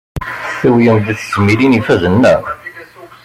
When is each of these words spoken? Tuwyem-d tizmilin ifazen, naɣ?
Tuwyem-d 0.59 1.05
tizmilin 1.17 1.77
ifazen, 1.79 2.13
naɣ? 2.21 2.43